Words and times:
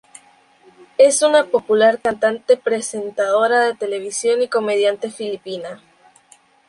Es 0.97 1.21
una 1.21 1.45
popular 1.45 2.01
cantante, 2.01 2.57
presentadora 2.57 3.59
de 3.65 3.75
televisión 3.75 4.41
y 4.41 4.47
comediante 4.47 5.11
filipina. 5.11 5.79